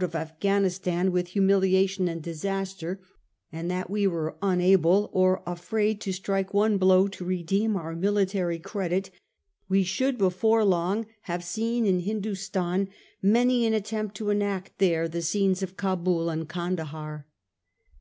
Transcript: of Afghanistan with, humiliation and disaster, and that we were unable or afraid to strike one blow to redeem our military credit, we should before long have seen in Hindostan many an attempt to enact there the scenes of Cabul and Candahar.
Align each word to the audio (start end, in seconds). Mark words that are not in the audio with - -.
of 0.00 0.14
Afghanistan 0.14 1.10
with, 1.10 1.26
humiliation 1.30 2.06
and 2.06 2.22
disaster, 2.22 3.00
and 3.50 3.68
that 3.68 3.90
we 3.90 4.06
were 4.06 4.36
unable 4.40 5.10
or 5.12 5.42
afraid 5.44 6.00
to 6.00 6.12
strike 6.12 6.54
one 6.54 6.78
blow 6.78 7.08
to 7.08 7.24
redeem 7.24 7.76
our 7.76 7.96
military 7.96 8.60
credit, 8.60 9.10
we 9.68 9.82
should 9.82 10.16
before 10.16 10.64
long 10.64 11.04
have 11.22 11.42
seen 11.42 11.84
in 11.84 11.98
Hindostan 12.02 12.88
many 13.20 13.66
an 13.66 13.74
attempt 13.74 14.14
to 14.18 14.30
enact 14.30 14.78
there 14.78 15.08
the 15.08 15.20
scenes 15.20 15.64
of 15.64 15.76
Cabul 15.76 16.30
and 16.30 16.48
Candahar. 16.48 17.26